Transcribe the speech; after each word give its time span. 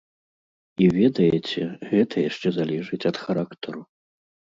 І 0.85 0.85
ведаеце, 0.99 1.63
гэта 1.91 2.15
яшчэ 2.29 2.47
залежыць 2.57 3.07
ад 3.11 3.17
характару. 3.27 3.81